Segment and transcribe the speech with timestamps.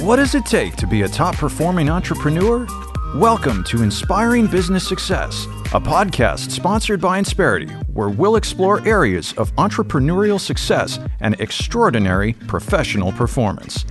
[0.00, 2.66] What does it take to be a top performing entrepreneur?
[3.14, 9.54] Welcome to Inspiring Business Success, a podcast sponsored by Insperity, where we'll explore areas of
[9.56, 13.84] entrepreneurial success and extraordinary professional performance.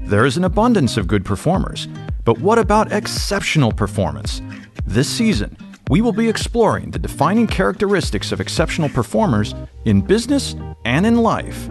[0.00, 1.86] There is an abundance of good performers,
[2.24, 4.42] but what about exceptional performance?
[4.86, 5.56] This season,
[5.88, 11.68] we will be exploring the defining characteristics of exceptional performers in business and in life.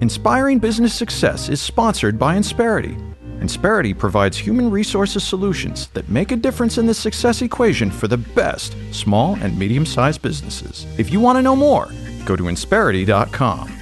[0.00, 2.96] Inspiring Business Success is sponsored by Insperity.
[3.40, 8.16] Insperity provides human resources solutions that make a difference in the success equation for the
[8.16, 10.86] best small and medium sized businesses.
[10.98, 11.88] If you want to know more,
[12.24, 13.76] go to Insperity.com.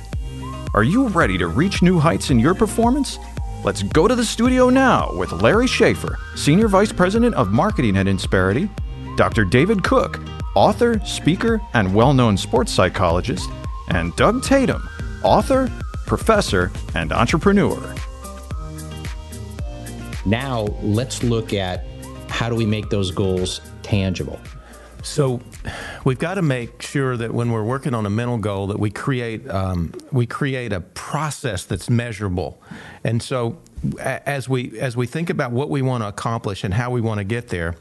[0.72, 3.18] Are you ready to reach new heights in your performance?
[3.62, 8.06] Let's go to the studio now with Larry Schaefer, Senior Vice President of Marketing at
[8.06, 8.70] Insperity,
[9.18, 9.44] Dr.
[9.44, 10.18] David Cook,
[10.54, 13.50] author, speaker, and well known sports psychologist,
[13.88, 14.88] and Doug Tatum,
[15.22, 15.70] author,
[16.06, 17.94] professor, and entrepreneur.
[20.24, 21.84] Now, let's look at
[22.28, 24.40] how do we make those goals tangible?
[25.02, 25.40] So,
[26.04, 28.90] we've got to make sure that when we're working on a mental goal, that we
[28.90, 32.60] create um, we create a process that's measurable.
[33.04, 33.58] And so,
[34.00, 37.18] as we as we think about what we want to accomplish and how we want
[37.18, 37.76] to get there,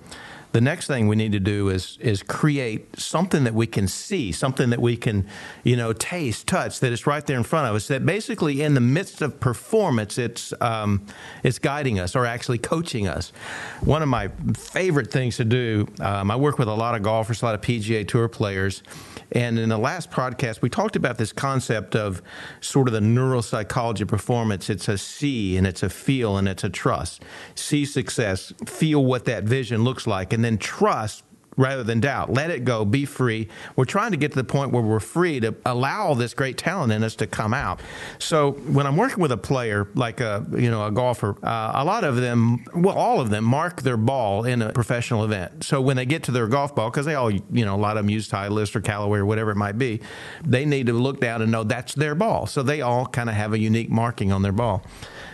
[0.56, 4.32] the next thing we need to do is is create something that we can see,
[4.32, 5.28] something that we can,
[5.66, 7.90] you know, taste, touch, that is right there in front of us.
[7.90, 11.06] That basically, in the midst of performance, it's um,
[11.44, 13.34] it's guiding us or actually coaching us.
[13.82, 15.90] One of my favorite things to do.
[16.00, 18.82] Um, I work with a lot of golfers, a lot of PGA Tour players,
[19.32, 22.22] and in the last podcast, we talked about this concept of
[22.62, 24.70] sort of the neuropsychology of performance.
[24.70, 27.24] It's a see and it's a feel and it's a trust.
[27.56, 31.24] See success, feel what that vision looks like, and then trust
[31.58, 32.32] rather than doubt.
[32.32, 33.48] Let it go, be free.
[33.76, 36.92] We're trying to get to the point where we're free to allow this great talent
[36.92, 37.82] in us to come out.
[38.20, 41.86] So when I'm working with a player like a you know a golfer, uh, a
[41.86, 45.64] lot of them, well, all of them mark their ball in a professional event.
[45.64, 47.98] So when they get to their golf ball, because they all you know a lot
[47.98, 50.02] of them use Titleist or Callaway or whatever it might be,
[50.44, 52.48] they need to look down and know that's their ball.
[52.48, 54.84] So they all kind of have a unique marking on their ball.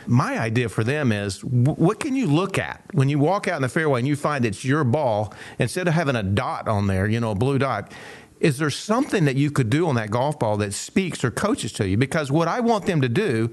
[0.07, 3.61] My idea for them is what can you look at when you walk out in
[3.61, 7.07] the fairway and you find it's your ball instead of having a dot on there,
[7.07, 7.91] you know, a blue dot.
[8.39, 11.71] Is there something that you could do on that golf ball that speaks or coaches
[11.73, 11.97] to you?
[11.97, 13.51] Because what I want them to do,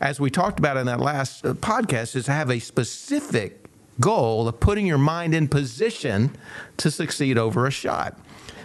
[0.00, 3.64] as we talked about in that last uh, podcast, is have a specific
[4.00, 6.36] goal of putting your mind in position
[6.76, 8.18] to succeed over a shot.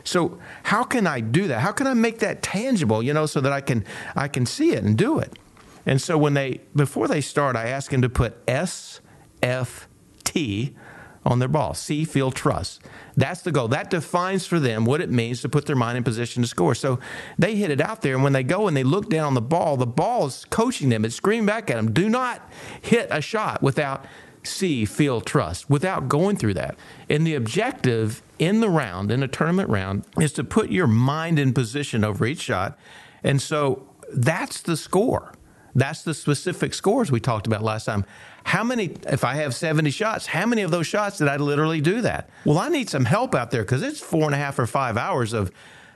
[0.03, 1.59] So how can I do that?
[1.59, 4.71] How can I make that tangible, you know, so that I can I can see
[4.71, 5.37] it and do it?
[5.85, 9.01] And so when they before they start, I ask them to put S
[9.41, 9.87] F
[10.23, 10.75] T
[11.23, 11.73] on their ball.
[11.75, 12.81] See, feel, trust.
[13.15, 13.67] That's the goal.
[13.67, 16.73] That defines for them what it means to put their mind in position to score.
[16.73, 16.99] So
[17.37, 19.41] they hit it out there, and when they go and they look down on the
[19.41, 21.05] ball, the ball is coaching them.
[21.05, 21.91] It's screaming back at them.
[21.91, 22.49] Do not
[22.81, 24.05] hit a shot without
[24.43, 26.75] see, feel, trust, without going through that.
[27.07, 31.37] And the objective in the round, in a tournament round, is to put your mind
[31.37, 32.79] in position over each shot.
[33.23, 35.35] And so that's the score.
[35.75, 38.05] That's the specific scores we talked about last time.
[38.43, 41.81] How many, if I have 70 shots, how many of those shots did I literally
[41.81, 42.29] do that?
[42.45, 44.97] Well, I need some help out there because it's four and a half or five
[44.97, 45.51] hours of,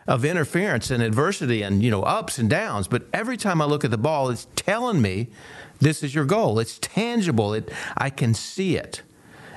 [0.07, 2.87] of interference and adversity and, you know, ups and downs.
[2.87, 5.27] But every time I look at the ball, it's telling me
[5.79, 6.59] this is your goal.
[6.59, 7.53] It's tangible.
[7.53, 9.01] It, I can see it.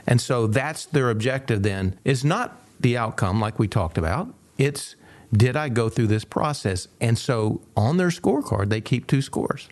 [0.06, 4.34] And so that's their objective then is not the outcome like we talked about.
[4.56, 4.96] It's
[5.30, 6.88] did I go through this process?
[7.00, 9.68] And so on their scorecard, they keep two scores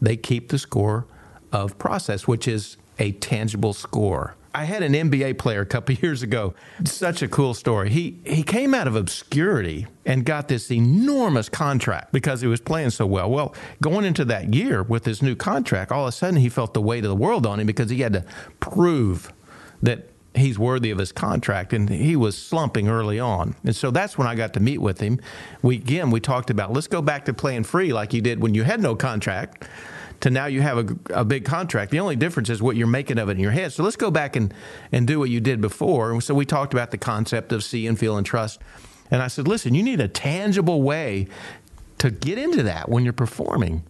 [0.00, 1.06] they keep the score
[1.52, 4.36] of process, which is a tangible score.
[4.52, 6.54] I had an NBA player a couple years ago.
[6.84, 7.90] Such a cool story.
[7.90, 12.90] He he came out of obscurity and got this enormous contract because he was playing
[12.90, 13.30] so well.
[13.30, 16.74] Well, going into that year with his new contract, all of a sudden he felt
[16.74, 18.24] the weight of the world on him because he had to
[18.58, 19.32] prove
[19.82, 23.56] that he's worthy of his contract and he was slumping early on.
[23.64, 25.20] And so that's when i got to meet with him.
[25.62, 28.54] We again we talked about let's go back to playing free like you did when
[28.54, 29.66] you had no contract
[30.20, 31.90] to now you have a, a big contract.
[31.90, 33.72] The only difference is what you're making of it in your head.
[33.72, 34.52] So let's go back and,
[34.92, 36.10] and do what you did before.
[36.12, 38.60] And so we talked about the concept of see and feel and trust.
[39.10, 41.26] And i said listen you need a tangible way
[41.98, 43.82] to get into that when you're performing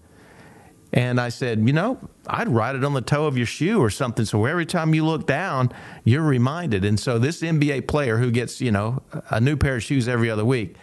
[0.93, 3.91] and I said, you know, I'd write it on the toe of your shoe or
[3.91, 4.25] something.
[4.25, 5.71] So every time you look down,
[6.05, 6.85] you're reminded.
[6.85, 10.31] And so this NBA player who gets, you know, a new pair of shoes every
[10.31, 10.77] other week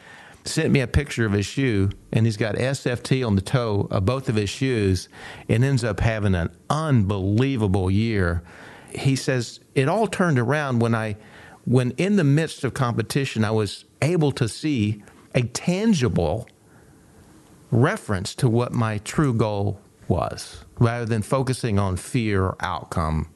[0.45, 4.05] sent me a picture of his shoe and he's got SFT on the toe of
[4.05, 5.09] both of his shoes
[5.49, 8.41] and ends up having an unbelievable year.
[8.89, 11.17] He says it all turned around when I
[11.65, 15.03] when in the midst of competition I was able to see
[15.35, 16.47] a tangible
[17.69, 23.29] reference to what my true goal was rather than focusing on fear or outcome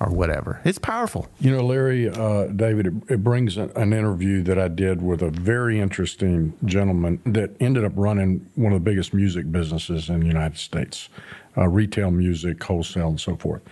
[0.00, 0.60] or whatever.
[0.64, 1.28] It's powerful.
[1.40, 5.22] You know, Larry, uh, David, it, it brings a, an interview that I did with
[5.22, 10.20] a very interesting gentleman that ended up running one of the biggest music businesses in
[10.20, 11.08] the United States,
[11.56, 13.62] uh, retail music, wholesale, and so forth.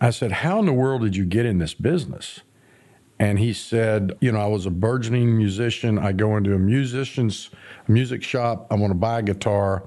[0.00, 2.40] I said, How in the world did you get in this business?
[3.20, 5.98] And he said, You know, I was a burgeoning musician.
[5.98, 7.50] I go into a musician's
[7.86, 8.66] music shop.
[8.70, 9.84] I want to buy a guitar.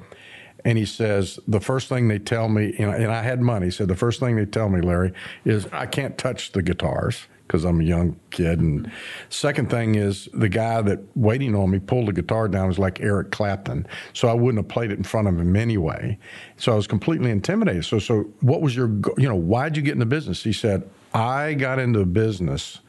[0.64, 3.68] And he says, the first thing they tell me, you know, and I had money,
[3.68, 5.14] he said, the first thing they tell me, Larry,
[5.46, 8.62] is I can't touch the guitars because I'm a young kid.
[8.62, 8.90] And
[9.28, 13.02] second thing is the guy that waiting on me pulled the guitar down was like
[13.02, 13.86] Eric Clapton.
[14.14, 16.18] So I wouldn't have played it in front of him anyway.
[16.56, 17.84] So I was completely intimidated.
[17.84, 18.88] So, so what was your,
[19.18, 20.44] you know, why'd you get in the business?
[20.44, 22.80] He said, I got into business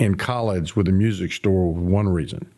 [0.00, 2.52] in college with a music store with one reason,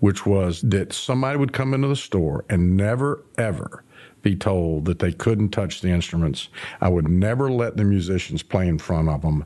[0.00, 3.84] which was that somebody would come into the store and never, ever
[4.22, 6.48] be told that they couldn't touch the instruments.
[6.80, 9.44] I would never let the musicians play in front of them.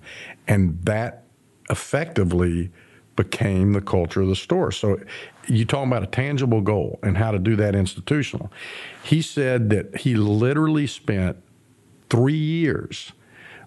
[0.48, 1.24] And that
[1.70, 2.70] effectively
[3.16, 4.72] became the culture of the store.
[4.72, 4.98] So
[5.46, 8.50] you talking about a tangible goal and how to do that institutional.
[9.02, 11.36] He said that he literally spent
[12.10, 13.12] three years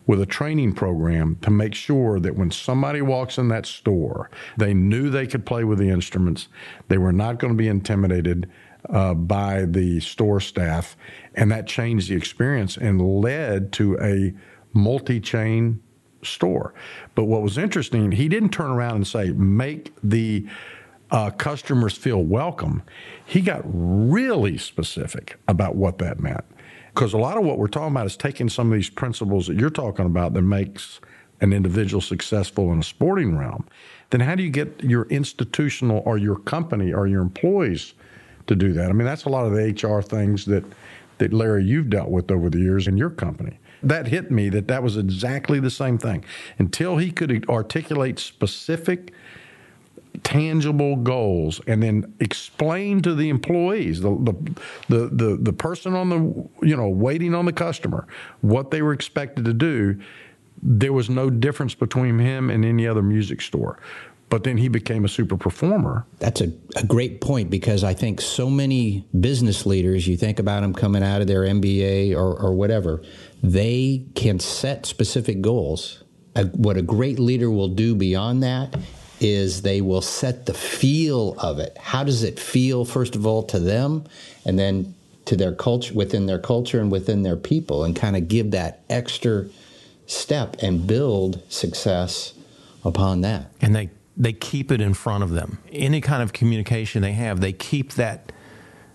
[0.05, 4.73] with a training program to make sure that when somebody walks in that store, they
[4.73, 6.47] knew they could play with the instruments.
[6.87, 8.49] They were not going to be intimidated
[8.89, 10.95] uh, by the store staff,
[11.35, 14.33] and that changed the experience and led to a
[14.73, 15.81] multi chain
[16.23, 16.73] store.
[17.15, 20.47] But what was interesting, he didn't turn around and say, make the
[21.11, 22.83] uh, customers feel welcome.
[23.25, 26.43] He got really specific about what that meant.
[26.93, 29.55] Because a lot of what we're talking about is taking some of these principles that
[29.55, 30.99] you're talking about that makes
[31.41, 33.67] an individual successful in a sporting realm.
[34.09, 37.93] Then how do you get your institutional or your company or your employees
[38.47, 38.89] to do that.
[38.89, 40.63] I mean, that's a lot of the HR things that
[41.19, 43.59] that Larry you've dealt with over the years in your company.
[43.83, 46.23] That hit me that that was exactly the same thing.
[46.57, 49.13] Until he could articulate specific
[50.23, 54.33] tangible goals and then explain to the employees the, the
[54.89, 58.07] the the the person on the you know waiting on the customer
[58.41, 59.99] what they were expected to do
[60.63, 63.77] there was no difference between him and any other music store
[64.29, 66.05] but then he became a super performer.
[66.19, 70.61] That's a, a, great point because I think so many business leaders, you think about
[70.61, 73.01] them coming out of their MBA or, or whatever,
[73.41, 76.03] they can set specific goals.
[76.53, 78.75] what a great leader will do beyond that
[79.19, 81.75] is they will set the feel of it.
[81.77, 84.03] How does it feel, first of all, to them,
[84.45, 84.93] and then
[85.25, 88.83] to their culture, within their culture and within their people, and kind of give that
[88.89, 89.47] extra
[90.05, 92.33] step and build success
[92.85, 93.51] upon that.
[93.59, 95.59] And they they keep it in front of them.
[95.71, 98.31] Any kind of communication they have, they keep that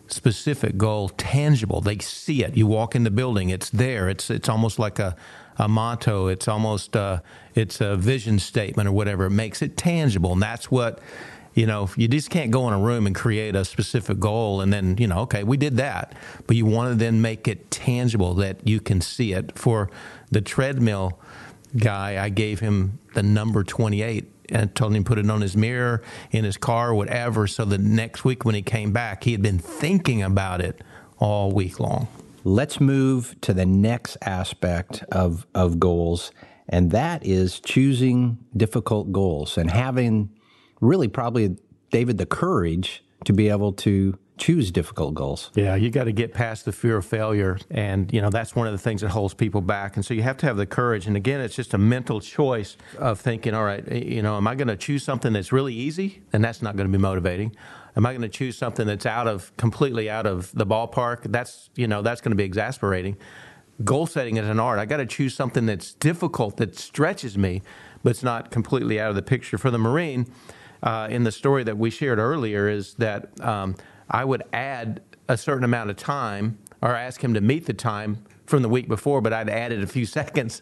[0.08, 1.80] specific goal tangible.
[1.80, 2.56] They see it.
[2.56, 4.08] You walk in the building, it's there.
[4.08, 5.16] It's it's almost like a,
[5.56, 6.26] a motto.
[6.26, 7.20] It's almost a, uh,
[7.54, 9.26] it's a vision statement or whatever.
[9.26, 10.98] It makes it tangible, and that's what
[11.54, 11.88] you know.
[11.96, 15.06] You just can't go in a room and create a specific goal and then you
[15.06, 16.14] know, okay, we did that,
[16.46, 19.56] but you want to then make it tangible that you can see it.
[19.56, 19.88] For
[20.30, 21.20] the treadmill
[21.76, 25.40] guy, I gave him the number twenty eight and told him to put it on
[25.40, 27.46] his mirror, in his car, whatever.
[27.46, 30.82] So the next week when he came back, he had been thinking about it
[31.18, 32.06] all week long.
[32.44, 36.32] Let's move to the next aspect of, of goals,
[36.68, 40.30] and that is choosing difficult goals and having
[40.80, 41.56] really probably,
[41.90, 45.50] David, the courage to be able to choose difficult goals.
[45.54, 47.58] Yeah, you got to get past the fear of failure.
[47.70, 49.94] And, you know, that's one of the things that holds people back.
[49.94, 51.06] And so you have to have the courage.
[51.06, 54.56] And again, it's just a mental choice of thinking, all right, you know, am I
[54.56, 56.22] going to choose something that's really easy?
[56.32, 57.54] And that's not going to be motivating.
[57.96, 61.30] Am I going to choose something that's out of completely out of the ballpark?
[61.30, 63.16] That's, you know, that's going to be exasperating.
[63.84, 64.80] Goal setting is an art.
[64.80, 67.62] I got to choose something that's difficult, that stretches me,
[68.02, 69.56] but it's not completely out of the picture.
[69.56, 70.26] For the Marine,
[70.82, 73.76] uh, in the story that we shared earlier, is that um,
[74.12, 78.24] I would add a certain amount of time or ask him to meet the time
[78.44, 80.60] from the week before, but I'd added a few seconds,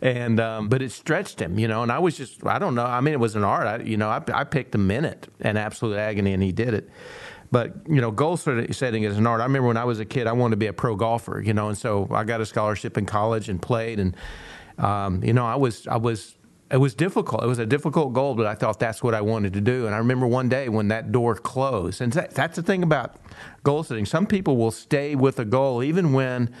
[0.00, 1.82] and um, but it stretched him, you know.
[1.82, 2.86] And I was just, I don't know.
[2.86, 3.66] I mean, it was an art.
[3.66, 6.88] I, you know, I, I picked a minute and absolute agony, and he did it.
[7.52, 9.40] But you know, goal setting is an art.
[9.40, 11.54] I remember when I was a kid, I wanted to be a pro golfer, you
[11.54, 14.16] know, and so I got a scholarship in college and played, and
[14.78, 16.35] um, you know, I was I was
[16.70, 17.44] it was difficult.
[17.44, 19.86] It was a difficult goal, but I thought that's what I wanted to do.
[19.86, 22.00] And I remember one day when that door closed.
[22.00, 23.16] And that, that's the thing about
[23.62, 24.04] goal setting.
[24.04, 26.52] Some people will stay with a goal even when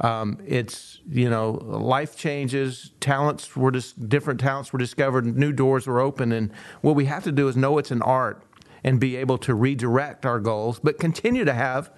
[0.00, 5.86] um, it's you know life changes, talents were just different talents were discovered, new doors
[5.86, 6.50] were open, and
[6.80, 8.42] what we have to do is know it's an art
[8.82, 11.90] and be able to redirect our goals, but continue to have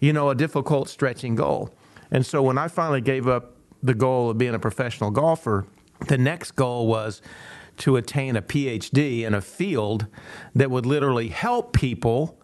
[0.00, 1.70] you know a difficult stretching goal.
[2.10, 5.66] And so when I finally gave up the goal of being a professional golfer,
[6.08, 7.22] the next goal was
[7.78, 10.06] to attain a PhD in a field
[10.54, 12.38] that would literally help people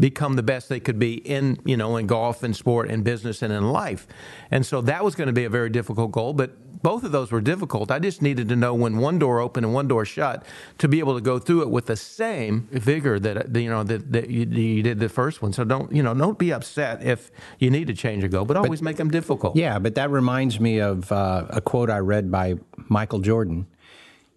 [0.00, 3.42] become the best they could be in you know in golf and sport and business
[3.42, 4.06] and in life.
[4.50, 7.30] And so that was going to be a very difficult goal but both of those
[7.30, 7.90] were difficult.
[7.90, 10.44] I just needed to know when one door opened and one door shut
[10.78, 14.12] to be able to go through it with the same vigor that you know that,
[14.12, 15.52] that you, you did the first one.
[15.52, 18.56] So don't you know don't be upset if you need to change a goal but
[18.56, 19.56] always but, make them difficult.
[19.56, 22.54] Yeah but that reminds me of uh, a quote i read by
[22.88, 23.66] michael jordan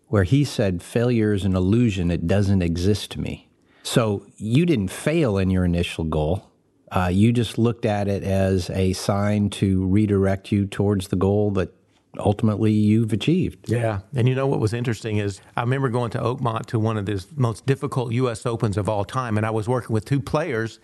[0.08, 2.12] where he said failure is an illusion.
[2.12, 3.50] It doesn't exist to me.
[3.84, 6.52] So you didn't fail in your initial goal.
[6.92, 11.52] Uh, you just looked at it as a sign to redirect you towards the goal
[11.52, 11.74] that
[12.20, 13.70] ultimately you've achieved.
[13.70, 14.00] Yeah.
[14.16, 17.06] And you know what was interesting is I remember going to Oakmont to one of
[17.06, 18.46] the most difficult U.S.
[18.46, 20.80] Opens of all time, and I was working with two players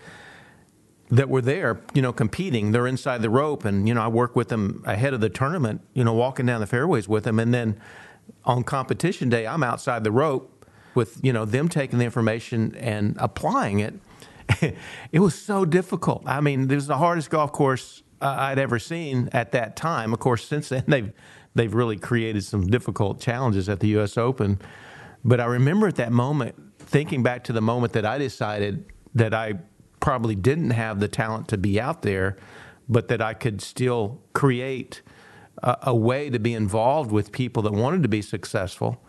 [1.10, 2.72] that were there, you know, competing.
[2.72, 5.82] They're inside the rope, and you know, I work with them ahead of the tournament,
[5.94, 7.80] you know, walking down the fairways with them, and then
[8.46, 13.16] on competition day, I'm outside the rope with you know them taking the information and
[13.20, 13.94] applying it.
[15.12, 16.24] it was so difficult.
[16.26, 20.13] I mean, it was the hardest golf course I'd ever seen at that time.
[20.13, 21.12] Of course, since then they've
[21.56, 24.18] they've really created some difficult challenges at the U.S.
[24.18, 24.60] Open.
[25.24, 29.34] But I remember at that moment, thinking back to the moment that I decided that
[29.34, 29.56] I
[30.00, 32.38] probably didn't have the talent to be out there,
[32.90, 35.01] but that I could still create
[35.62, 39.01] a, a way to be involved with people that wanted to be successful.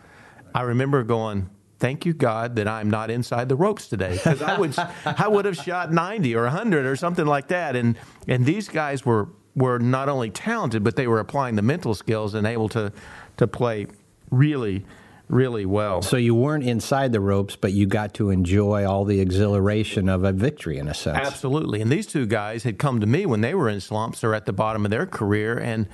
[0.53, 1.49] I remember going,
[1.83, 4.73] thank you God that I'm not inside the ropes today because I would
[5.05, 9.05] I would have shot 90 or 100 or something like that and and these guys
[9.05, 12.93] were were not only talented but they were applying the mental skills and able to
[13.35, 13.87] to play
[14.31, 14.85] really
[15.27, 16.01] really well.
[16.01, 20.23] So you weren't inside the ropes but you got to enjoy all the exhilaration of
[20.23, 21.27] a victory in a sense.
[21.27, 21.81] Absolutely.
[21.81, 24.45] And these two guys had come to me when they were in slumps or at
[24.45, 25.87] the bottom of their career and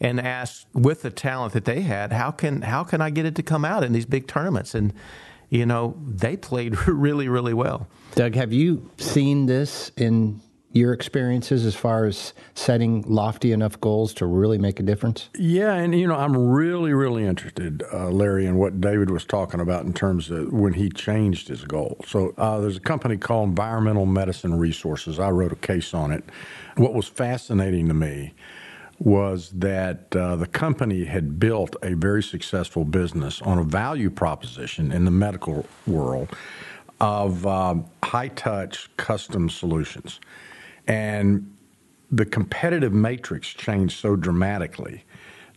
[0.00, 3.36] and asked with the talent that they had, how can how can I get it
[3.36, 4.74] to come out in these big tournaments?
[4.74, 4.92] And
[5.50, 7.88] you know, they played really, really well.
[8.14, 10.40] Doug, have you seen this in
[10.72, 15.30] your experiences as far as setting lofty enough goals to really make a difference?
[15.36, 19.60] Yeah, and you know, I'm really, really interested, uh, Larry, in what David was talking
[19.60, 21.98] about in terms of when he changed his goal.
[22.06, 25.18] So uh, there's a company called Environmental Medicine Resources.
[25.18, 26.24] I wrote a case on it.
[26.76, 28.34] What was fascinating to me
[28.98, 34.90] was that uh, the company had built a very successful business on a value proposition
[34.90, 36.34] in the medical world
[37.00, 40.18] of uh, high touch custom solutions.
[40.86, 41.52] And
[42.10, 45.04] the competitive matrix changed so dramatically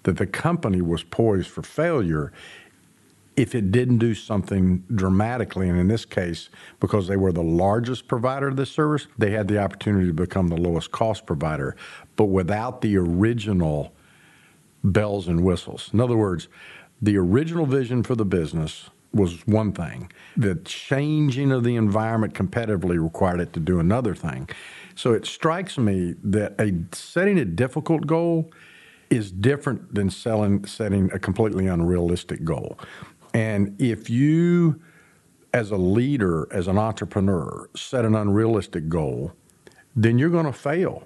[0.03, 2.33] that the company was poised for failure
[3.39, 6.49] if it didn't do something dramatically, and in this case,
[6.81, 10.49] because they were the largest provider of this service, they had the opportunity to become
[10.49, 11.73] the lowest cost provider,
[12.17, 13.93] but without the original
[14.83, 15.89] bells and whistles.
[15.93, 16.49] In other words,
[17.01, 20.11] the original vision for the business was one thing.
[20.35, 24.49] The changing of the environment competitively required it to do another thing.
[24.95, 28.51] So it strikes me that a setting a difficult goal
[29.09, 32.77] is different than selling, setting a completely unrealistic goal.
[33.33, 34.81] And if you,
[35.53, 39.33] as a leader, as an entrepreneur, set an unrealistic goal,
[39.95, 41.03] then you're going to fail.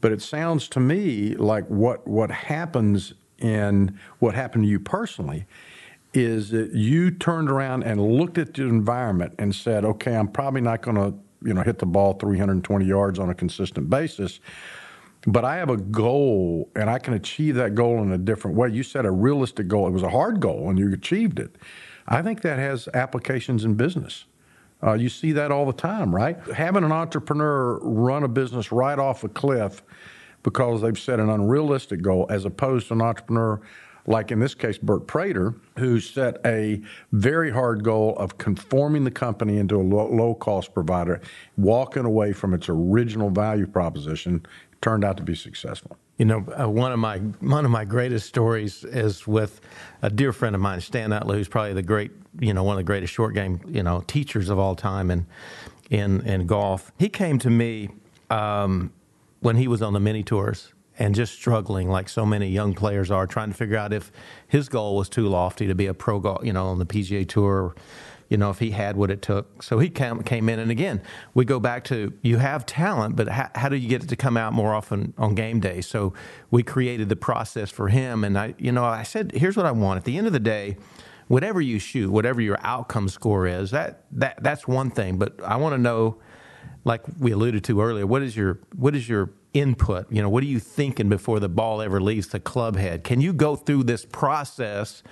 [0.00, 5.46] But it sounds to me like what, what happens in what happened to you personally
[6.14, 10.60] is that you turned around and looked at the environment and said, okay, I'm probably
[10.60, 11.14] not going to
[11.44, 14.40] you know hit the ball 320 yards on a consistent basis
[15.26, 18.70] but I have a goal and I can achieve that goal in a different way.
[18.70, 19.86] You set a realistic goal.
[19.86, 21.56] It was a hard goal and you achieved it.
[22.08, 24.24] I think that has applications in business.
[24.82, 26.36] Uh, you see that all the time, right?
[26.48, 29.82] Having an entrepreneur run a business right off a cliff
[30.42, 33.60] because they've set an unrealistic goal, as opposed to an entrepreneur
[34.06, 39.10] like in this case, Bert Prater, who set a very hard goal of conforming the
[39.10, 41.20] company into a low cost provider,
[41.56, 44.44] walking away from its original value proposition
[44.82, 45.96] turned out to be successful.
[46.18, 49.60] You know, uh, one of my one of my greatest stories is with
[50.02, 52.78] a dear friend of mine, Stan Utley, who's probably the great, you know, one of
[52.78, 55.26] the greatest short game, you know, teachers of all time in
[55.88, 56.92] in in golf.
[56.98, 57.88] He came to me
[58.28, 58.92] um,
[59.40, 63.10] when he was on the mini tours and just struggling like so many young players
[63.10, 64.12] are, trying to figure out if
[64.46, 67.26] his goal was too lofty to be a pro golf, you know, on the PGA
[67.26, 67.74] Tour
[68.32, 69.62] you know, if he had what it took.
[69.62, 70.58] So he came, came in.
[70.58, 71.02] And again,
[71.34, 74.16] we go back to you have talent, but how, how do you get it to
[74.16, 75.82] come out more often on game day?
[75.82, 76.14] So
[76.50, 78.24] we created the process for him.
[78.24, 79.98] And I, you know, I said, here's what I want.
[79.98, 80.78] At the end of the day,
[81.28, 85.18] whatever you shoot, whatever your outcome score is, that, that that's one thing.
[85.18, 86.16] But I want to know,
[86.84, 90.10] like we alluded to earlier, what is your what is your input?
[90.10, 93.04] You know, what are you thinking before the ball ever leaves the club head?
[93.04, 95.02] Can you go through this process?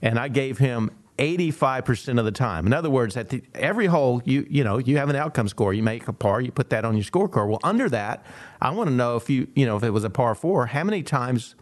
[0.00, 2.66] And I gave him 85% of the time.
[2.66, 5.74] In other words, at the, every hole, you you know, you have an outcome score.
[5.74, 7.48] You make a par, you put that on your scorecard.
[7.48, 8.24] Well, under that,
[8.60, 10.84] I want to know if you, you know, if it was a par 4, how
[10.84, 11.54] many times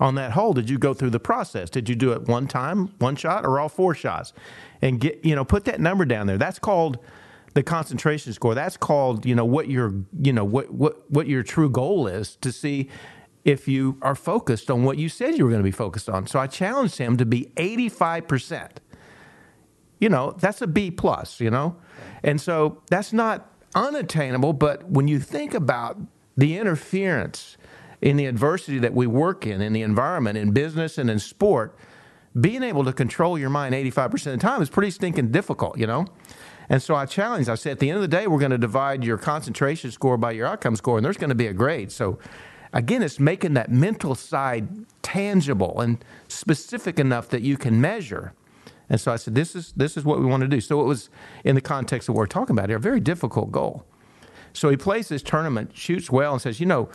[0.00, 1.70] on that hole did you go through the process?
[1.70, 4.32] Did you do it one time, one shot or all four shots?
[4.82, 6.38] And get, you know, put that number down there.
[6.38, 6.98] That's called
[7.54, 8.54] the concentration score.
[8.54, 12.36] That's called, you know, what your, you know, what what what your true goal is
[12.36, 12.88] to see
[13.44, 16.26] if you are focused on what you said you were going to be focused on.
[16.26, 18.70] So I challenged him to be 85%.
[19.98, 21.76] You know, that's a B plus, you know?
[22.22, 25.98] And so that's not unattainable, but when you think about
[26.36, 27.56] the interference
[28.00, 31.76] in the adversity that we work in, in the environment, in business and in sport,
[32.38, 35.86] being able to control your mind 85% of the time is pretty stinking difficult, you
[35.86, 36.06] know?
[36.68, 38.58] And so I challenged, I said, at the end of the day, we're going to
[38.58, 41.90] divide your concentration score by your outcome score, and there's going to be a grade.
[41.90, 42.18] So
[42.72, 48.32] again, it's making that mental side tangible and specific enough that you can measure.
[48.88, 50.60] And so I said, this is, this is what we want to do.
[50.60, 51.10] So it was,
[51.44, 53.84] in the context of what we're talking about here, a very difficult goal.
[54.52, 56.88] So he plays this tournament, shoots well, and says, you know,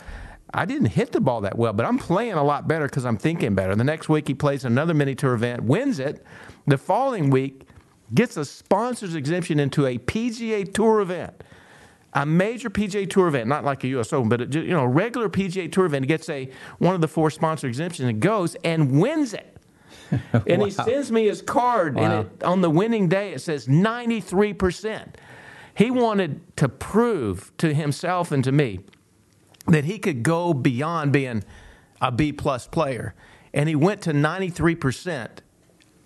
[0.52, 3.16] I didn't hit the ball that well, but I'm playing a lot better because I'm
[3.16, 3.74] thinking better.
[3.74, 6.24] The next week he plays another mini tour event, wins it.
[6.66, 7.66] The following week,
[8.14, 11.42] gets a sponsor's exemption into a PGA Tour event
[12.16, 14.12] a major PGA Tour event, not like a U.S.
[14.12, 17.08] Open, but a, you know, a regular PGA Tour event, gets a one of the
[17.08, 19.54] four sponsor exemptions and goes and wins it.
[20.32, 20.64] and wow.
[20.64, 22.02] he sends me his card, wow.
[22.02, 25.18] and it, on the winning day it says 93 percent.
[25.74, 28.80] He wanted to prove to himself and to me
[29.66, 31.44] that he could go beyond being
[32.00, 33.14] a B plus player,
[33.52, 35.42] and he went to 93 percent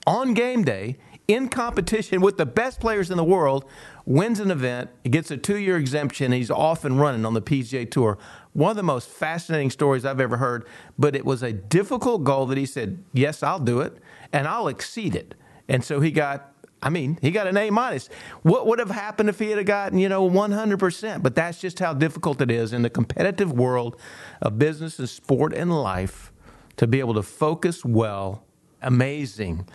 [0.09, 0.99] on game day
[1.31, 3.65] in competition with the best players in the world,
[4.05, 7.89] wins an event, gets a two year exemption, he's off and running on the PGA
[7.89, 8.19] Tour.
[8.53, 10.67] One of the most fascinating stories I've ever heard,
[10.99, 13.97] but it was a difficult goal that he said, Yes, I'll do it,
[14.33, 15.37] and I'll exceed it.
[15.69, 18.09] And so he got I mean, he got an A minus.
[18.43, 21.23] What would have happened if he had gotten, you know, 100%?
[21.23, 24.01] But that's just how difficult it is in the competitive world
[24.41, 26.33] of business and sport and life
[26.79, 28.45] to be able to focus well.
[28.81, 29.67] Amazing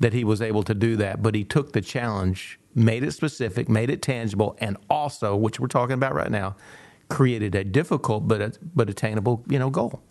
[0.00, 3.68] that he was able to do that, but he took the challenge, made it specific,
[3.68, 6.56] made it tangible, and also, which we're talking about right now,
[7.08, 10.02] created a difficult but but attainable, you know, goal.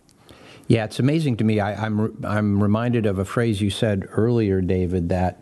[0.66, 1.60] Yeah, it's amazing to me.
[1.60, 5.40] I, I'm I'm reminded of a phrase you said earlier, David, that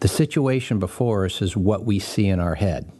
[0.00, 2.90] the situation before us is what we see in our head.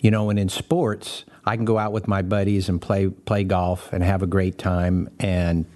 [0.00, 3.44] You know, and in sports, I can go out with my buddies and play play
[3.44, 5.66] golf and have a great time, and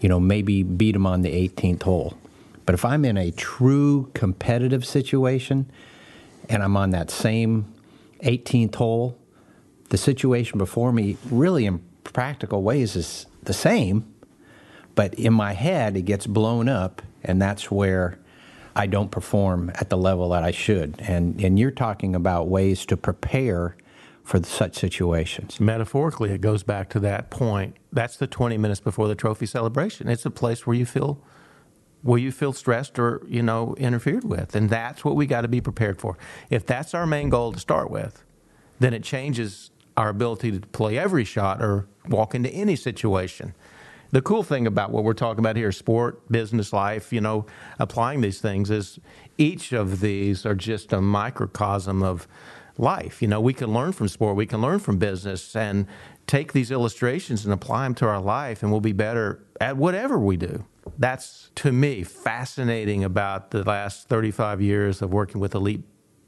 [0.00, 2.16] you know maybe beat them on the 18th hole.
[2.66, 5.70] But if I'm in a true competitive situation
[6.48, 7.72] and I'm on that same
[8.22, 9.18] 18th hole,
[9.90, 14.12] the situation before me, really in practical ways, is the same.
[14.94, 18.18] But in my head, it gets blown up, and that's where
[18.76, 20.96] I don't perform at the level that I should.
[21.00, 23.76] And, and you're talking about ways to prepare
[24.24, 25.60] for such situations.
[25.60, 27.76] Metaphorically, it goes back to that point.
[27.92, 30.08] That's the 20 minutes before the trophy celebration.
[30.08, 31.22] It's a place where you feel
[32.04, 34.54] will you feel stressed or you know interfered with?
[34.54, 36.16] And that's what we got to be prepared for.
[36.50, 38.24] If that's our main goal to start with
[38.80, 43.54] then it changes our ability to play every shot or walk into any situation.
[44.10, 47.46] The cool thing about what we're talking about here sport business life you know
[47.78, 48.98] applying these things is
[49.38, 52.28] each of these are just a microcosm of
[52.76, 53.22] life.
[53.22, 55.86] You know we can learn from sport we can learn from business and
[56.26, 60.18] take these illustrations and apply them to our life and we'll be better at whatever
[60.18, 60.64] we do
[60.98, 65.82] that's to me fascinating about the last 35 years of working with elite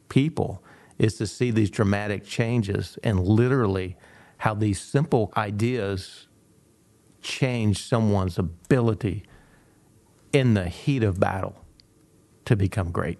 [0.09, 0.63] people
[0.99, 3.97] is to see these dramatic changes and literally
[4.39, 6.29] how these simple ideas
[7.23, 9.25] change someone's ability
[10.33, 11.65] in the heat of battle
[12.45, 13.19] to become great.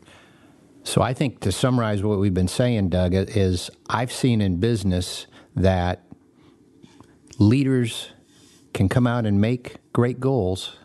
[0.85, 5.27] So I think to summarize what we've been saying, Doug, is I've seen in business
[5.57, 6.05] that
[7.39, 8.11] leaders
[8.73, 10.77] can come out and make great goals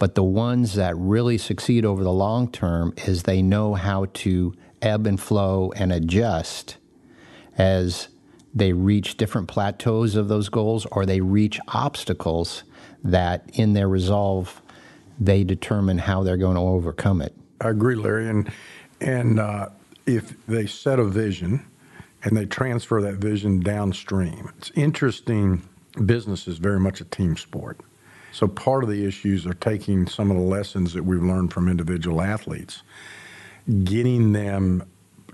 [0.00, 4.54] but the ones that really succeed over the long term is they know how to
[4.80, 6.78] ebb and flow and adjust
[7.58, 8.08] as
[8.54, 12.64] they reach different plateaus of those goals or they reach obstacles
[13.04, 14.62] that in their resolve
[15.18, 17.34] they determine how they're going to overcome it.
[17.60, 18.30] I agree, Larry.
[18.30, 18.50] And,
[19.02, 19.68] and uh,
[20.06, 21.66] if they set a vision
[22.22, 25.62] and they transfer that vision downstream, it's interesting.
[26.06, 27.80] Business is very much a team sport.
[28.32, 31.68] So part of the issues are taking some of the lessons that we've learned from
[31.68, 32.82] individual athletes,
[33.84, 34.88] getting them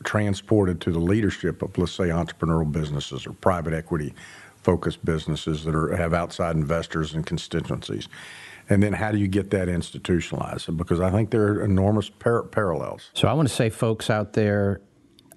[0.05, 4.15] transported to the leadership of, let's say, entrepreneurial businesses or private equity
[4.63, 8.09] focused businesses that are have outside investors and constituencies.
[8.69, 10.77] And then how do you get that institutionalized?
[10.77, 13.11] Because I think there are enormous par- parallels.
[13.15, 14.81] So I want to say, folks out there,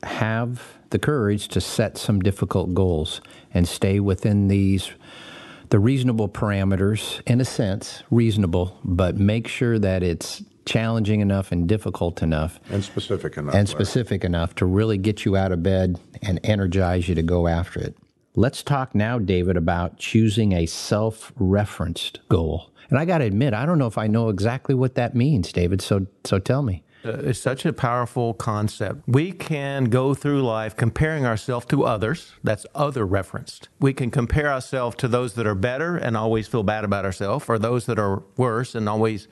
[0.04, 3.22] have the courage to set some difficult goals
[3.54, 4.92] and stay within these
[5.70, 11.68] the reasonable parameters in a sense reasonable but make sure that it's challenging enough and
[11.68, 16.00] difficult enough and specific enough and specific enough to really get you out of bed
[16.22, 17.98] and energize you to go after it.
[18.36, 22.70] Let's talk now david about choosing a self-referenced goal.
[22.90, 25.52] And i got to admit i don't know if i know exactly what that means
[25.52, 29.04] david so so tell me uh, it's such a powerful concept.
[29.08, 32.34] We can go through life comparing ourselves to others.
[32.44, 33.70] That's other referenced.
[33.80, 37.46] We can compare ourselves to those that are better and always feel bad about ourselves,
[37.48, 39.28] or those that are worse and always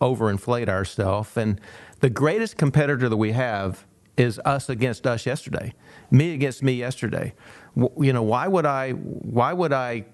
[0.00, 1.36] overinflate ourselves.
[1.36, 1.60] And
[2.00, 5.74] the greatest competitor that we have is us against us yesterday,
[6.10, 7.34] me against me yesterday.
[7.76, 8.92] You know, why would I?
[8.92, 10.06] Why would I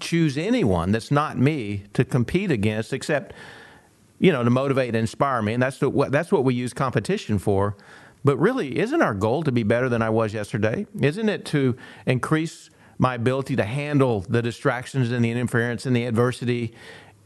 [0.00, 3.34] choose anyone that's not me to compete against, except
[4.18, 5.54] you know, to motivate and inspire me.
[5.54, 7.76] And that's what, that's what we use competition for.
[8.24, 10.86] But really, isn't our goal to be better than I was yesterday?
[11.00, 11.76] Isn't it to
[12.06, 16.74] increase my ability to handle the distractions and the interference and the adversity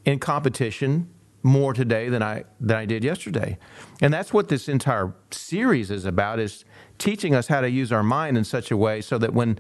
[0.05, 1.09] in competition
[1.43, 3.59] more today than I than I did yesterday?
[4.03, 6.65] And that's what this entire series is about is
[6.99, 9.59] teaching us how to use our mind in such a way so that when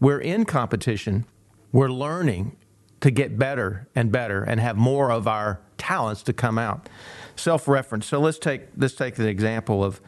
[0.00, 1.24] we're in competition,
[1.72, 2.56] we're learning
[3.00, 6.88] to get better and better and have more of our talents to come out.
[7.36, 8.06] Self-reference.
[8.06, 10.00] So let's take let's take the example of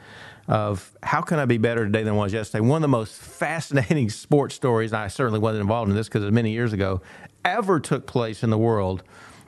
[0.49, 2.61] of how can I be better today than I was yesterday.
[2.61, 6.27] One of the most fascinating sports stories, I certainly wasn't involved in this because it
[6.27, 7.03] was many years ago,
[7.45, 9.03] ever took place in the world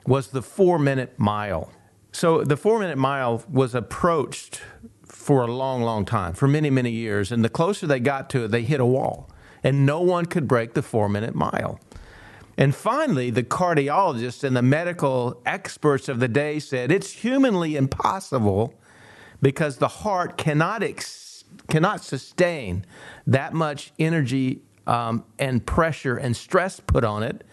[0.05, 1.71] was the four minute mile.
[2.11, 4.61] So the four minute mile was approached
[5.05, 7.31] for a long, long time, for many, many years.
[7.31, 9.29] And the closer they got to it, they hit a wall.
[9.63, 11.79] And no one could break the four minute mile.
[12.59, 18.73] And finally, the cardiologists and the medical experts of the day said it's humanly impossible
[19.41, 22.85] because the heart cannot ex- cannot sustain
[23.25, 27.45] that much energy um, and pressure and stress put on it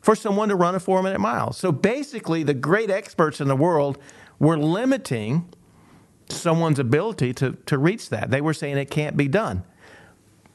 [0.00, 1.52] for someone to run a four minute mile.
[1.52, 3.98] So basically, the great experts in the world
[4.38, 5.46] were limiting
[6.30, 8.30] someone's ability to, to reach that.
[8.30, 9.64] They were saying it can't be done.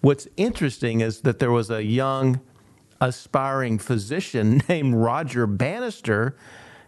[0.02, 2.42] What's interesting is that there was a young
[3.04, 6.36] aspiring physician named Roger Bannister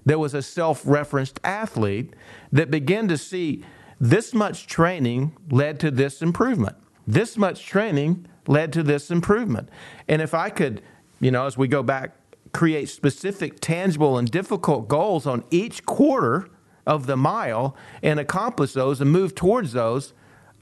[0.05, 2.15] that was a self referenced athlete
[2.51, 3.63] that began to see
[3.99, 6.75] this much training led to this improvement.
[7.05, 9.69] This much training led to this improvement.
[10.07, 10.81] And if I could,
[11.19, 12.15] you know, as we go back,
[12.53, 16.49] create specific, tangible, and difficult goals on each quarter
[16.85, 20.13] of the mile and accomplish those and move towards those,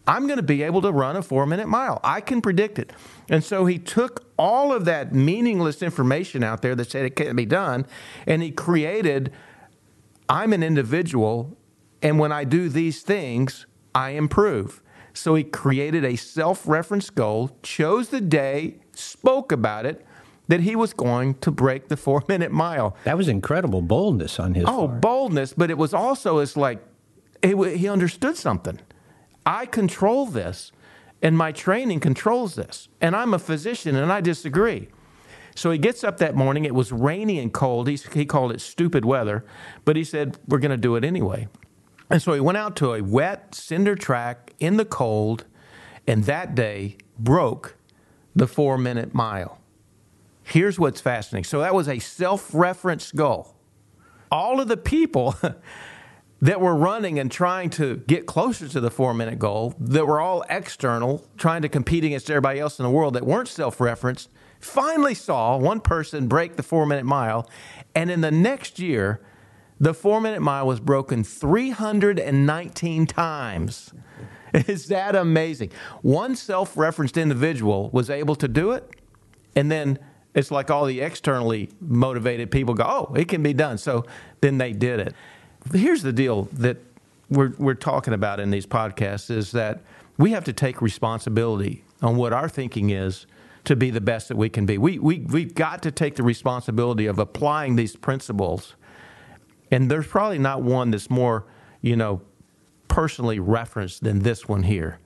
[0.06, 2.00] I'm going to be able to run a four minute mile.
[2.04, 2.92] I can predict it.
[3.30, 7.36] And so he took all of that meaningless information out there that said it can't
[7.36, 7.86] be done,
[8.28, 9.32] and he created
[10.30, 11.58] I'm an individual,
[12.02, 14.82] and when I do these things, I improve.
[15.14, 20.06] So he created a self reference goal, chose the day, spoke about it,
[20.48, 22.96] that he was going to break the four minute mile.
[23.04, 25.02] That was incredible boldness on his oh, part.
[25.02, 26.80] boldness, but it was also as like
[27.44, 28.80] he understood something.
[29.46, 30.72] I control this,
[31.22, 32.88] and my training controls this.
[33.02, 34.90] And I'm a physician, and I disagree.
[35.56, 36.66] So he gets up that morning.
[36.66, 37.88] It was rainy and cold.
[37.88, 39.46] He, he called it stupid weather,
[39.86, 41.48] but he said, We're going to do it anyway.
[42.10, 45.46] And so he went out to a wet cinder track in the cold,
[46.08, 47.76] and that day broke
[48.36, 49.60] the four minute mile.
[50.44, 51.46] Here's what's fascinating.
[51.46, 53.56] So that was a self referenced goal.
[54.32, 55.36] All of the people
[56.44, 60.20] that were running and trying to get closer to the four minute goal, that were
[60.20, 64.30] all external, trying to compete against everybody else in the world that weren't self referenced,
[64.60, 67.50] finally saw one person break the four minute mile.
[67.96, 69.22] And in the next year,
[69.80, 73.94] the four minute mile was broken 319 times.
[74.54, 75.72] Is that amazing?
[76.02, 78.90] One self referenced individual was able to do it,
[79.56, 79.98] and then
[80.36, 83.78] it's like all the externally motivated people go, oh, it can be done.
[83.78, 84.06] So
[84.42, 85.16] then they did it
[85.72, 86.78] here's the deal that
[87.30, 89.82] we're, we're talking about in these podcasts is that
[90.18, 93.26] we have to take responsibility on what our thinking is
[93.66, 94.78] to be the best that we can be.
[94.78, 98.76] We, we, we've got to take the responsibility of applying these principles.
[99.72, 101.46] And there's probably not one that's more,
[101.82, 102.22] you know,
[102.88, 105.00] personally referenced than this one here.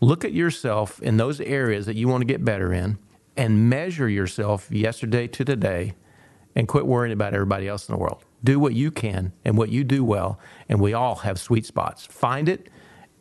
[0.00, 2.98] Look at yourself in those areas that you want to get better in
[3.36, 5.94] and measure yourself yesterday to today
[6.58, 8.22] and quit worrying about everybody else in the world.
[8.42, 12.04] Do what you can and what you do well, and we all have sweet spots.
[12.04, 12.68] Find it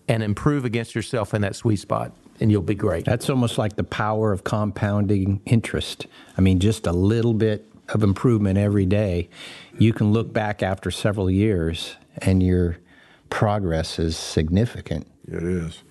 [0.08, 3.06] and improve against yourself in that sweet spot, and you'll be great.
[3.06, 6.08] That's almost like the power of compounding interest.
[6.36, 9.30] I mean, just a little bit of improvement every day.
[9.78, 12.78] You can look back after several years and your
[13.30, 15.08] progress is significant.
[15.28, 15.84] It is.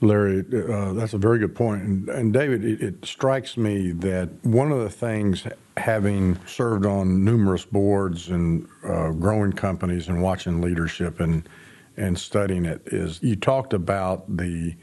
[0.00, 1.82] Larry, uh, that's a very good point.
[1.82, 7.24] And, and David, it, it, strikes me that one of the things, having served on
[7.24, 11.48] numerous boards and uh, growing companies and watching leadership and
[11.96, 14.74] and studying it, is you talked about the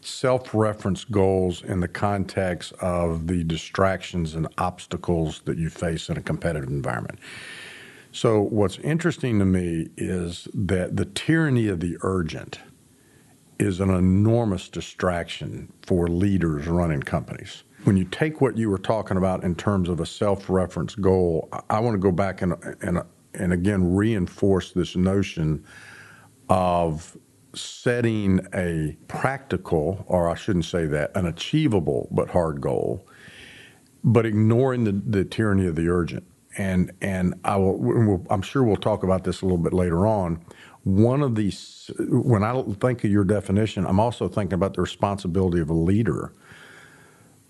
[0.00, 6.22] self-reference goals in the context of the distractions and obstacles that you face in a
[6.22, 7.18] competitive environment.
[8.12, 12.60] So, what's interesting to me is that the tyranny of the urgent
[13.58, 17.64] is an enormous distraction for leaders running companies.
[17.84, 21.80] When you take what you were talking about in terms of a self-reference goal, I
[21.80, 23.02] want to go back and and
[23.34, 25.64] and again reinforce this notion
[26.48, 27.16] of
[27.54, 33.06] setting a practical, or I shouldn't say that, an achievable but hard goal,
[34.02, 36.24] but ignoring the, the tyranny of the urgent.
[36.56, 40.42] And and I will, I'm sure we'll talk about this a little bit later on
[40.84, 45.60] one of these, when I think of your definition, I'm also thinking about the responsibility
[45.60, 46.32] of a leader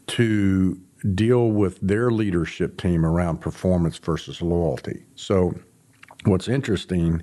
[0.09, 0.81] to
[1.15, 5.05] deal with their leadership team around performance versus loyalty.
[5.15, 5.55] So,
[6.25, 7.23] what's interesting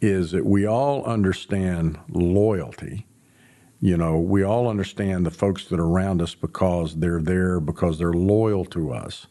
[0.00, 3.06] is that we all understand loyalty.
[3.80, 7.98] You know, we all understand the folks that are around us because they're there, because
[7.98, 9.26] they're loyal to us.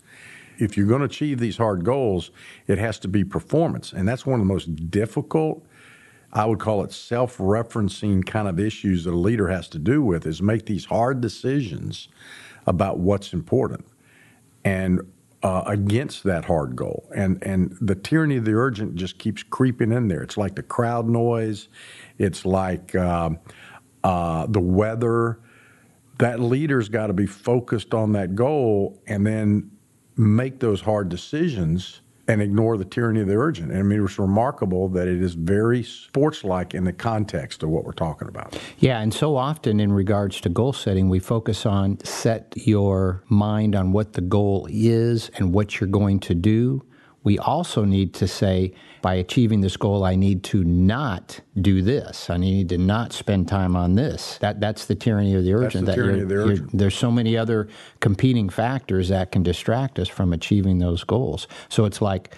[0.57, 2.31] If you're going to achieve these hard goals,
[2.67, 3.91] it has to be performance.
[3.91, 5.65] And that's one of the most difficult
[6.35, 10.03] I would call it self referencing kind of issues that a leader has to do
[10.03, 12.09] with is make these hard decisions
[12.67, 13.85] about what's important
[14.65, 15.01] and
[15.43, 17.09] uh, against that hard goal.
[17.15, 20.21] And, and the tyranny of the urgent just keeps creeping in there.
[20.23, 21.69] It's like the crowd noise,
[22.17, 23.29] it's like uh,
[24.03, 25.39] uh, the weather.
[26.17, 29.71] That leader's got to be focused on that goal and then
[30.17, 33.71] make those hard decisions and ignore the tyranny of the urgent.
[33.71, 37.85] And I mean, it's remarkable that it is very sports-like in the context of what
[37.85, 38.59] we're talking about.
[38.79, 43.75] Yeah, and so often in regards to goal setting, we focus on set your mind
[43.75, 46.83] on what the goal is and what you're going to do
[47.25, 52.29] we also need to say, by achieving this goal, I need to not do this.
[52.29, 54.37] I need to not spend time on this.
[54.37, 55.87] That that's the tyranny of the urgent.
[55.87, 56.69] That's the tyranny of the urgent.
[56.71, 57.67] There's so many other
[57.99, 61.47] competing factors that can distract us from achieving those goals.
[61.67, 62.35] So it's like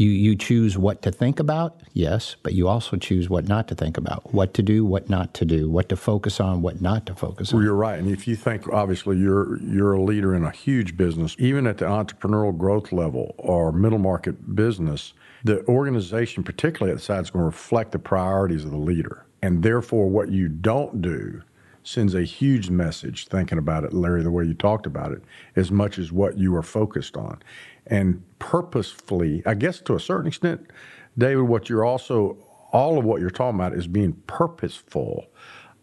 [0.00, 3.74] you, you choose what to think about, yes, but you also choose what not to
[3.74, 7.04] think about, what to do, what not to do, what to focus on, what not
[7.04, 7.58] to focus on.
[7.58, 7.98] Well, you're right.
[7.98, 11.76] And if you think, obviously, you're, you're a leader in a huge business, even at
[11.76, 15.12] the entrepreneurial growth level or middle market business,
[15.44, 19.26] the organization, particularly at the side, is going to reflect the priorities of the leader.
[19.42, 21.42] And therefore, what you don't do
[21.82, 25.22] sends a huge message, thinking about it, Larry, the way you talked about it,
[25.56, 27.42] as much as what you are focused on
[27.90, 30.70] and purposefully, I guess to a certain extent,
[31.18, 32.38] David, what you're also,
[32.72, 35.26] all of what you're talking about is being purposeful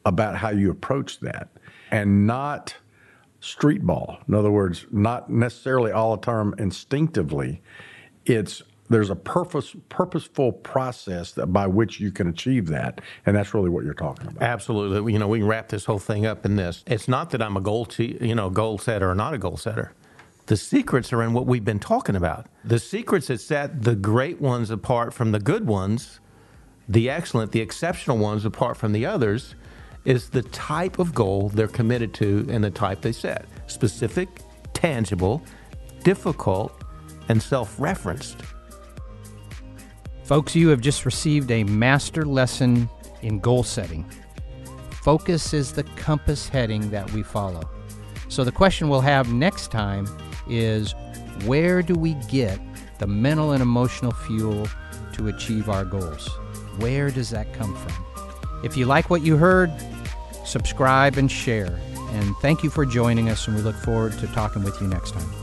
[0.06, 1.50] about how you approach that
[1.92, 2.76] and not
[3.42, 4.20] street ball.
[4.28, 7.62] In other words, not necessarily all the time instinctively.
[8.26, 13.02] It's there's a purpose purposeful process that by which you can achieve that.
[13.26, 14.42] And that's really what you're talking about.
[14.42, 15.12] Absolutely.
[15.12, 16.84] You know we can wrap this whole thing up in this.
[16.88, 19.58] It's not that i'm a goal t- you know goal setter or not a goal
[19.58, 19.94] setter
[20.48, 22.48] the secrets are in what we've been talking about.
[22.64, 26.22] The secrets that set the great ones apart from the good ones,
[26.88, 29.56] the excellent, the exceptional ones apart from the others,
[30.06, 34.30] is the type of goal they're committed to and the type they set specific,
[34.74, 35.42] tangible,
[36.04, 36.72] difficult,
[37.28, 38.42] and self referenced.
[40.24, 42.90] Folks, you have just received a master lesson
[43.22, 44.06] in goal setting.
[44.92, 47.70] Focus is the compass heading that we follow.
[48.30, 50.06] So, the question we'll have next time
[50.50, 50.94] is
[51.46, 52.60] where do we get
[53.00, 54.68] the mental and emotional fuel
[55.14, 56.28] to achieve our goals?
[56.78, 58.06] Where does that come from?
[58.64, 59.72] If you like what you heard,
[60.46, 61.80] subscribe and share.
[62.12, 65.12] And thank you for joining us, and we look forward to talking with you next
[65.12, 65.37] time.